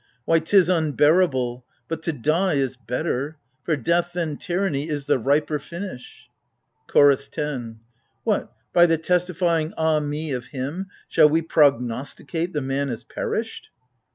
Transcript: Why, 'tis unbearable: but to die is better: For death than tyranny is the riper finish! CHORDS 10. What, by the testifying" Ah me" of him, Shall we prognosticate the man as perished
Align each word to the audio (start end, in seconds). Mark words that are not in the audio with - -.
Why, 0.25 0.39
'tis 0.39 0.67
unbearable: 0.67 1.63
but 1.87 2.01
to 2.01 2.11
die 2.11 2.55
is 2.55 2.75
better: 2.75 3.37
For 3.61 3.75
death 3.77 4.13
than 4.13 4.37
tyranny 4.37 4.89
is 4.89 5.05
the 5.05 5.19
riper 5.19 5.59
finish! 5.59 6.27
CHORDS 6.87 7.27
10. 7.27 7.81
What, 8.23 8.51
by 8.73 8.87
the 8.87 8.97
testifying" 8.97 9.75
Ah 9.77 9.99
me" 9.99 10.31
of 10.31 10.47
him, 10.47 10.87
Shall 11.07 11.29
we 11.29 11.43
prognosticate 11.43 12.51
the 12.51 12.61
man 12.61 12.89
as 12.89 13.03
perished 13.03 13.69